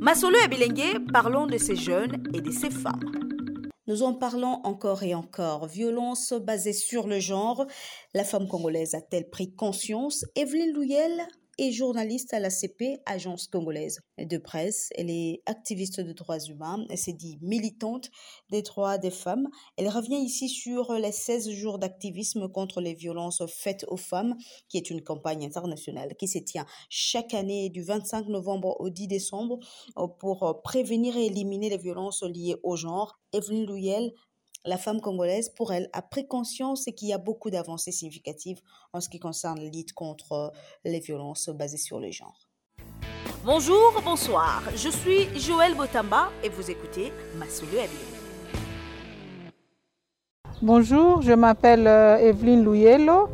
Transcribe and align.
Masolo 0.00 0.36
et 0.44 0.48
Bilengue, 0.48 1.10
parlons 1.12 1.46
de 1.46 1.58
ces 1.58 1.76
jeunes 1.76 2.22
et 2.34 2.40
de 2.40 2.50
ces 2.50 2.70
femmes. 2.70 3.00
Nous 3.86 4.02
en 4.02 4.14
parlons 4.14 4.60
encore 4.64 5.02
et 5.02 5.14
encore. 5.14 5.66
Violence 5.66 6.32
basée 6.32 6.72
sur 6.72 7.06
le 7.06 7.20
genre. 7.20 7.66
La 8.14 8.24
femme 8.24 8.48
congolaise 8.48 8.94
a-t-elle 8.94 9.30
pris 9.30 9.54
conscience? 9.54 10.24
Evelyne 10.34 10.74
Louyel 10.74 11.26
est 11.58 11.72
journaliste 11.72 12.34
à 12.34 12.40
la 12.40 12.50
CP, 12.50 12.98
Agence 13.06 13.46
congolaise 13.46 14.00
de 14.18 14.38
presse. 14.38 14.90
Elle 14.96 15.10
est 15.10 15.42
activiste 15.46 16.00
de 16.00 16.12
droits 16.12 16.38
humains. 16.38 16.84
Elle 16.90 16.98
s'est 16.98 17.12
dit 17.12 17.38
militante 17.40 18.10
des 18.50 18.62
droits 18.62 18.98
des 18.98 19.10
femmes. 19.10 19.48
Elle 19.76 19.88
revient 19.88 20.18
ici 20.18 20.48
sur 20.48 20.92
les 20.92 21.12
16 21.12 21.50
jours 21.50 21.78
d'activisme 21.78 22.48
contre 22.48 22.80
les 22.80 22.94
violences 22.94 23.42
faites 23.46 23.84
aux 23.88 23.96
femmes, 23.96 24.36
qui 24.68 24.76
est 24.76 24.90
une 24.90 25.02
campagne 25.02 25.44
internationale 25.44 26.14
qui 26.16 26.28
se 26.28 26.38
tient 26.38 26.66
chaque 26.90 27.34
année 27.34 27.70
du 27.70 27.82
25 27.82 28.28
novembre 28.28 28.76
au 28.80 28.90
10 28.90 29.08
décembre 29.08 29.58
pour 30.18 30.60
prévenir 30.62 31.16
et 31.16 31.26
éliminer 31.26 31.70
les 31.70 31.78
violences 31.78 32.22
liées 32.22 32.56
au 32.62 32.76
genre. 32.76 33.18
Evelyne 33.32 33.66
Louyel 33.66 34.12
la 34.66 34.76
femme 34.76 35.00
congolaise, 35.00 35.48
pour 35.48 35.72
elle, 35.72 35.88
a 35.92 36.02
pris 36.02 36.26
conscience 36.26 36.86
qu'il 36.96 37.08
y 37.08 37.12
a 37.12 37.18
beaucoup 37.18 37.50
d'avancées 37.50 37.92
significatives 37.92 38.60
en 38.92 39.00
ce 39.00 39.08
qui 39.08 39.20
concerne 39.20 39.60
la 39.60 39.70
lutte 39.70 39.92
contre 39.92 40.32
euh, 40.32 40.48
les 40.84 41.00
violences 41.00 41.48
basées 41.48 41.76
sur 41.78 42.00
le 42.00 42.10
genre. 42.10 42.48
Bonjour, 43.44 43.92
bonsoir, 44.04 44.62
je 44.74 44.88
suis 44.88 45.38
Joël 45.38 45.74
Botamba 45.76 46.30
et 46.42 46.48
vous 46.48 46.68
écoutez 46.68 47.12
Massoulou 47.36 47.78
Bonjour, 50.62 51.22
je 51.22 51.32
m'appelle 51.32 51.86
euh, 51.86 52.16
Evelyne 52.16 52.64
Louyelo, 52.64 53.28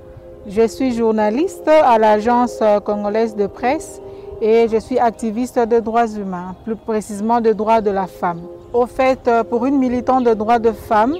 je 0.46 0.66
suis 0.66 0.92
journaliste 0.92 1.66
à 1.66 1.96
l'agence 1.98 2.58
euh, 2.60 2.80
congolaise 2.80 3.34
de 3.36 3.46
presse 3.46 4.02
et 4.42 4.68
je 4.68 4.76
suis 4.76 4.98
activiste 4.98 5.58
de 5.58 5.80
droits 5.80 6.08
humains, 6.08 6.56
plus 6.64 6.76
précisément 6.76 7.40
de 7.40 7.52
droits 7.52 7.80
de 7.80 7.90
la 7.90 8.06
femme. 8.06 8.46
Au 8.72 8.86
fait, 8.86 9.28
euh, 9.28 9.44
pour 9.44 9.66
une 9.66 9.78
militante 9.78 10.24
de 10.24 10.32
droits 10.32 10.58
de 10.58 10.72
femmes, 10.72 11.14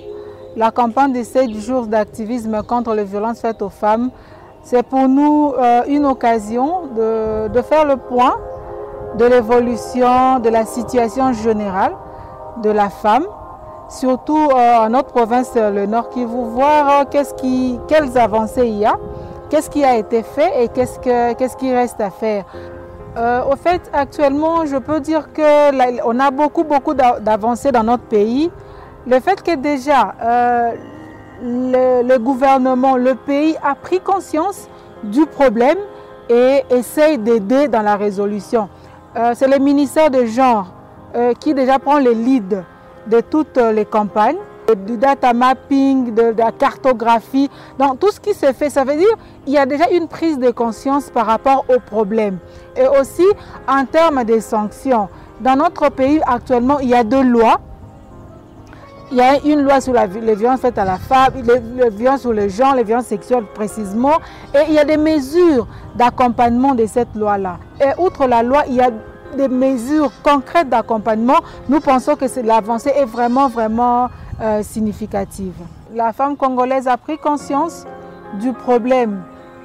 la 0.57 0.71
campagne 0.71 1.13
des 1.13 1.25
7 1.25 1.51
jours 1.51 1.87
d'activisme 1.87 2.63
contre 2.63 2.95
les 2.95 3.05
violences 3.05 3.41
faites 3.41 3.61
aux 3.61 3.69
femmes, 3.69 4.11
c'est 4.63 4.83
pour 4.83 5.07
nous 5.07 5.53
euh, 5.59 5.83
une 5.87 6.07
occasion 6.07 6.87
de, 6.97 7.63
faire 7.63 7.85
le 7.85 7.97
point 7.97 8.37
de 9.19 9.27
l'évolution 9.27 10.39
de 10.39 10.49
la 10.49 10.65
situation 10.65 11.35
générale 11.35 11.93
de 12.63 12.71
la 12.71 12.89
femme, 12.89 13.27
surtout 13.91 14.49
euh, 14.51 14.87
en 14.87 14.89
notre 14.89 15.11
province, 15.13 15.51
le 15.55 15.85
Nord 15.85 16.09
Kivu, 16.09 16.45
voir 16.55 17.05
quelles 17.11 18.17
avancées 18.17 18.67
il 18.67 18.79
y 18.79 18.87
a, 18.87 18.97
qu'est-ce 19.51 19.69
qui 19.69 19.85
a 19.85 19.99
été 19.99 20.23
fait 20.23 20.65
et 20.65 20.69
qu'est-ce 20.69 21.57
qui 21.59 21.75
reste 21.75 22.01
à 22.01 22.09
faire? 22.09 22.45
Euh, 23.17 23.45
au 23.45 23.57
fait, 23.57 23.91
actuellement, 23.93 24.65
je 24.65 24.77
peux 24.77 25.01
dire 25.01 25.29
qu'on 25.35 26.19
a 26.21 26.31
beaucoup, 26.31 26.65
beaucoup 26.65 26.95
d'avancées 26.95 27.71
dans 27.71 27.83
notre 27.83 28.05
pays. 28.05 28.51
Le 29.07 29.21
fait 29.21 29.43
que 29.43 29.55
déjà 29.57 30.15
euh, 30.23 30.73
le, 31.43 32.17
gouvernement, 32.19 32.97
le 32.97 33.15
pays 33.15 33.57
a 33.63 33.75
pris 33.75 34.01
conscience 34.01 34.69
du 35.05 35.27
problème 35.27 35.77
et 36.31 36.63
essaye 36.71 37.19
d'aider 37.19 37.69
dans 37.69 37.83
la 37.83 37.97
résolution. 37.97 38.69
Euh, 39.17 39.33
c'est 39.35 39.49
le 39.49 39.59
ministère 39.59 40.11
de 40.11 40.25
genre 40.25 40.73
qui 41.41 41.53
déjà 41.53 41.79
prend 41.79 41.99
le 41.99 42.13
lead 42.13 42.65
de 43.07 43.21
toutes 43.21 43.59
les 43.59 43.85
campagnes 43.85 44.39
du 44.75 44.97
data 44.97 45.33
mapping, 45.33 46.15
de, 46.15 46.35
la 46.37 46.53
cartographie. 46.53 47.51
Donc 47.79 47.99
tout 48.01 48.11
ce 48.11 48.21
qui 48.21 48.35
se 48.35 48.53
fait, 48.53 48.71
ça 48.71 48.85
veut 48.85 48.97
dire 48.97 49.17
qu'il 49.45 49.55
y 49.55 49.59
a 49.59 49.67
déjà 49.67 49.89
une 49.91 50.09
prise 50.09 50.39
de 50.39 50.51
conscience 50.51 51.11
par 51.11 51.27
rapport 51.27 51.65
au 51.69 51.79
problème. 51.81 52.39
Et 52.77 52.87
aussi 52.87 53.27
en 53.69 53.85
termes 53.85 54.25
de 54.25 54.41
sanctions. 54.41 55.09
Dans 55.41 55.57
notre 55.57 55.91
pays 55.91 56.21
actuellement, 56.27 56.79
il 56.79 56.91
y 56.91 56.95
a 56.95 57.05
deux 57.05 57.23
lois. 57.23 57.61
Il 59.11 59.19
y 59.19 59.21
a 59.21 59.39
une 59.45 59.61
loi 59.61 59.81
sur 59.81 59.93
la, 59.93 60.07
les 60.07 60.35
violences 60.35 60.61
faites 60.61 60.79
à 60.79 60.87
la 60.87 60.97
femme, 60.97 61.33
les, 61.45 61.91
violences 61.91 62.23
sur 62.23 62.33
le 62.33 62.49
genre, 62.49 62.75
les 62.75 62.85
violences 62.85 63.07
sexuelles 63.07 63.45
précisément. 63.55 64.19
Et 64.55 64.61
il 64.69 64.75
y 64.75 64.79
a 64.79 64.85
des 64.85 64.97
mesures 64.97 65.67
d'accompagnement 65.97 66.75
de 66.75 66.87
cette 66.87 67.15
loi-là. 67.15 67.59
Et 67.81 68.01
outre 68.01 68.27
la 68.27 68.43
loi, 68.43 68.63
il 68.69 68.77
y 68.77 68.81
a 68.81 68.91
des 69.37 69.49
mesures 69.49 70.11
concrètes 70.23 70.69
d'accompagnement. 70.69 71.41
Nous 71.69 71.81
pensons 71.81 72.17
que 72.17 72.25
l'avancée 72.41 72.93
est 72.97 73.05
vraiment, 73.05 73.49
vraiment 73.49 74.09
euh, 74.43 74.63
significative. 74.63 75.55
La 75.95 76.13
femme 76.13 76.37
congolaise 76.37 76.89
a 76.89 76.97
pris 76.97 77.19
conscience 77.19 77.87
du 78.41 78.53
problème. 78.53 79.23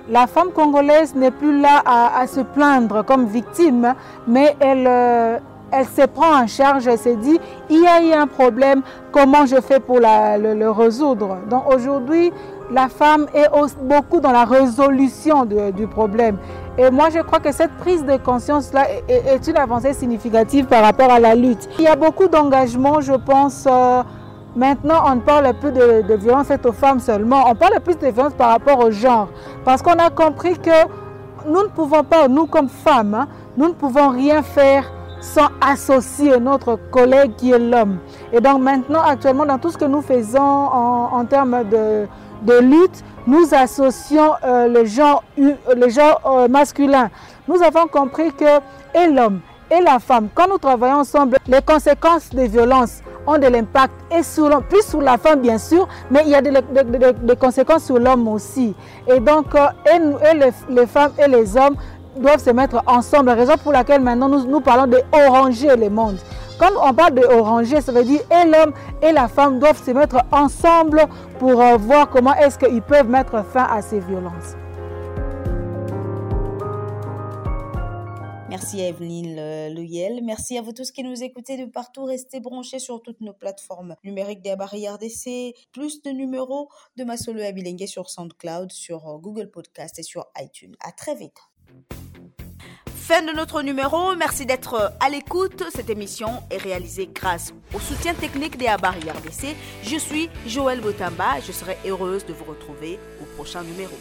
La 0.10 0.28
femme 0.28 0.52
congolaise 0.54 1.16
n'est 1.16 1.32
plus 1.32 1.60
là 1.60 1.82
à, 1.86 2.26
se 2.28 2.42
plaindre 2.42 3.04
comme 3.04 3.26
victime, 3.26 3.94
mais 4.28 4.56
elle, 4.60 4.86
euh, 4.88 5.38
elle 5.72 5.86
se 5.86 6.06
prend 6.06 6.44
en 6.44 6.48
charge, 6.48 6.88
elle 6.88 6.98
se 6.98 7.10
dit, 7.10 7.40
il 7.70 7.82
y 7.82 7.88
a 7.88 8.02
eu 8.02 8.14
un 8.14 8.28
problème, 8.28 8.82
comment 9.12 9.46
je 9.46 9.60
fais 9.60 9.80
pour 9.80 10.00
le, 10.00 10.70
résoudre? 10.70 11.40
Donc 11.50 11.64
aujourd'hui, 11.74 12.32
la 12.72 12.88
femme 12.88 13.28
est 13.34 13.50
beaucoup 13.82 14.20
dans 14.20 14.32
la 14.32 14.46
résolution 14.46 15.46
du 15.46 15.88
problème. 15.88 16.38
Et 16.78 16.92
moi, 16.92 17.10
je 17.10 17.20
crois 17.20 17.40
que 17.40 17.52
cette 17.52 17.72
prise 17.78 18.06
de 18.06 18.18
conscience-là 18.18 18.86
est, 19.10 19.48
une 19.48 19.58
avancée 19.58 19.94
significative 19.94 20.66
par 20.66 20.84
rapport 20.84 21.12
à 21.12 21.20
la 21.20 21.34
lutte. 21.34 21.68
Il 21.80 21.86
y 21.86 21.88
a 21.88 21.96
beaucoup 21.96 22.28
d'engagement, 22.28 23.02
je 23.02 23.14
pense. 23.14 23.66
Euh, 23.70 24.04
Maintenant, 24.56 25.04
on 25.06 25.16
ne 25.16 25.22
parle 25.22 25.54
plus 25.54 25.72
de, 25.72 26.02
de, 26.02 26.14
violence 26.16 26.48
faite 26.48 26.66
aux 26.66 26.72
femmes 26.72 27.00
seulement, 27.00 27.44
on 27.48 27.56
parle 27.56 27.80
plus 27.80 27.98
de 27.98 28.08
violence 28.08 28.34
par 28.34 28.50
rapport 28.50 28.80
au 28.80 28.92
genre. 28.92 29.30
Parce 29.64 29.82
qu'on 29.82 29.94
a 30.00 30.10
compris 30.10 30.58
que 30.58 30.88
nous 31.46 31.64
ne 31.64 31.68
pouvons 31.68 32.04
pas, 32.04 32.28
nous 32.28 32.48
comme 32.48 32.70
femmes, 32.70 33.14
hein, 33.14 33.28
nous 33.56 33.68
ne 33.68 33.74
pouvons 33.74 34.10
rien 34.10 34.42
faire 34.42 34.92
sans 35.20 35.48
associer 35.62 36.40
notre 36.40 36.78
collègue 36.92 37.36
qui 37.38 37.52
est 37.52 37.60
l'homme. 37.60 37.98
Et 38.32 38.40
donc 38.40 38.62
maintenant, 38.62 39.02
actuellement, 39.02 39.46
dans 39.46 39.58
tout 39.58 39.72
ce 39.72 39.78
que 39.78 39.86
nous 39.86 40.02
faisons 40.02 40.40
en, 40.42 41.26
termes 41.26 41.64
de, 41.70 42.60
lutte, 42.62 43.04
nous 43.26 43.54
associons 43.54 44.34
euh, 44.44 44.68
le 44.68 44.86
genre, 44.86 45.24
le 45.38 45.90
genre 45.90 46.22
euh, 46.26 46.48
masculin. 46.48 47.10
Nous 47.48 47.62
avons 47.62 47.88
compris 47.88 48.32
que 48.32 48.46
et 48.96 49.08
l'homme 49.12 49.42
et 49.70 49.82
la 49.82 50.00
femme, 50.00 50.30
quand 50.34 50.48
nous 50.48 50.58
travaillons 50.58 51.00
ensemble, 51.00 51.38
les 51.48 51.62
conséquences 51.62 52.30
des 52.30 52.48
violences 52.48 53.02
ont 53.28 53.38
de 53.38 53.48
l'impact 53.48 53.94
et 54.12 54.24
sur 54.24 54.50
plus 54.64 54.84
sur 54.84 55.02
la 55.02 55.18
femme 55.18 55.42
bien 55.42 55.58
sûr, 55.58 55.88
mais 56.10 56.22
il 56.26 56.30
y 56.30 56.36
a 56.36 56.42
des, 56.42 57.36
conséquences 57.40 57.86
sur 57.86 58.00
l'homme 58.00 58.28
aussi. 58.28 58.74
Et 59.08 59.20
donc, 59.20 59.54
euh, 59.54 59.68
les, 60.70 60.88
femmes 60.88 61.12
et 61.24 61.28
les 61.28 61.56
hommes 61.58 61.76
doivent 62.18 62.44
se 62.44 62.50
mettre 62.50 62.82
ensemble. 62.88 63.30
Raison 63.30 63.54
pour 63.62 63.74
laquelle 63.74 64.02
maintenant 64.02 64.30
nous, 64.30 64.46
nous 64.46 64.62
parlons 64.62 64.88
de 64.88 65.00
oranger 65.12 65.76
le 65.76 65.90
monde. 65.90 66.18
Quand 66.60 66.72
on 66.82 66.94
parle 66.94 67.14
de 67.14 67.24
oranger, 67.24 67.82
ça 67.82 67.92
veut 67.92 68.04
dire 68.04 68.22
et 68.32 68.48
l'homme 68.48 68.74
et 69.04 69.12
la 69.12 69.28
femme 69.28 69.60
doivent 69.60 69.82
se 69.84 69.92
mettre 69.92 70.18
ensemble 70.32 71.04
pour 71.38 71.62
euh, 71.62 71.78
voir 71.78 72.10
comment 72.10 72.34
est-ce 72.34 72.58
qu'ils 72.58 72.82
peuvent 72.82 73.10
mettre 73.10 73.44
fin 73.46 73.68
à 73.72 73.82
ces 73.82 74.00
violences. 74.00 74.56
Merci 78.50 78.82
à 78.82 78.88
Evelyne 78.88 79.68
Luyel. 79.74 80.22
Merci 80.24 80.58
à 80.58 80.62
vous 80.62 80.72
tous 80.72 80.92
qui 80.92 81.04
nous 81.04 81.22
écoutez 81.22 81.58
de 81.58 81.66
partout. 81.66 82.06
Restez 82.06 82.40
branchés 82.40 82.80
sur 82.80 83.02
toutes 83.02 83.20
nos 83.20 83.34
plateformes 83.34 83.96
numériques 84.06 84.42
des 84.42 84.56
barrières 84.56 84.98
d'essai. 84.98 85.54
Plus 85.74 86.02
de 86.02 86.12
numéros 86.12 86.70
de 86.96 87.04
Masolo 87.04 87.42
Abilengue 87.42 87.86
sur 87.88 88.10
SoundCloud, 88.10 88.72
sur 88.72 89.06
euh, 89.10 89.18
Google 89.18 89.52
Podcast 89.52 90.00
et 90.00 90.04
sur 90.04 90.28
iTunes. 90.40 90.76
À 90.80 90.94
très 90.94 91.16
vite. 91.16 91.38
Fin 92.96 93.22
de 93.22 93.34
notre 93.34 93.62
numéro. 93.62 94.16
Merci 94.16 94.46
d'être 94.46 94.74
euh, 94.76 94.90
à 95.02 95.10
l'écoute. 95.10 95.64
Cette 95.74 95.90
émission 95.90 96.30
est 96.50 96.58
réalisée 96.58 97.10
grâce 97.14 97.54
au 97.74 97.80
soutien 97.80 98.14
technique 98.14 98.58
des 98.58 98.74
barrières 98.82 99.22
d'essai. 99.22 99.58
Je 99.84 99.98
suis 99.98 100.30
Joël 100.46 100.80
Botamba. 100.80 101.42
Je 101.46 101.52
serai 101.52 101.78
heureuse 101.86 102.26
de 102.26 102.32
vous 102.32 102.46
retrouver 102.46 102.98
au 103.22 103.26
prochain 103.36 103.64
numéro. 103.64 103.94